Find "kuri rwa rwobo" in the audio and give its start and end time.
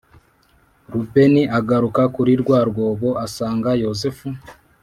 2.15-3.09